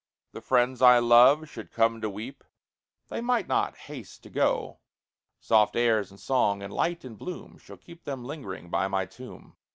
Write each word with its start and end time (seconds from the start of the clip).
The 0.31 0.41
friends 0.41 0.81
I 0.81 0.97
love 0.97 1.47
should 1.47 1.71
come 1.71 2.01
to 2.01 2.09
weep, 2.09 2.43
They 3.09 3.21
might 3.21 3.45
not 3.47 3.77
haste 3.85 4.23
to 4.23 4.31
go. 4.31 4.79
Soft 5.39 5.75
airs, 5.75 6.09
and 6.09 6.19
song, 6.19 6.63
and 6.63 6.73
light, 6.73 7.03
and 7.03 7.15
bloom, 7.19 7.59
Should 7.59 7.81
keep 7.81 8.03
them 8.03 8.25
lingering 8.25 8.71
by 8.71 8.87
my 8.87 9.05
tomb. 9.05 9.57